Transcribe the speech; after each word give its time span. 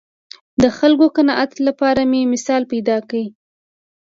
د 0.61 0.63
خلکو 0.77 1.05
قناعت 1.17 1.51
لپاره 1.67 2.01
مې 2.11 2.21
مثال 2.33 2.61
پیدا 2.71 2.97
کړ 3.09 3.23